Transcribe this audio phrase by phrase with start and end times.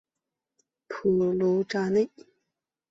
[0.87, 2.09] 普卢扎内。